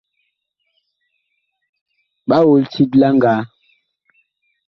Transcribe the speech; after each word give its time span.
Ɓa 2.27 2.37
ol 2.51 2.63
tit 2.71 2.91
la 2.99 3.07
ngaa. 3.15 3.41